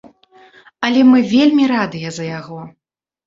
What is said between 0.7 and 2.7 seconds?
Але мы вельмі радыя за яго.